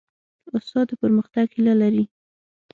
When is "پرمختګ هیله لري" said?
1.01-2.05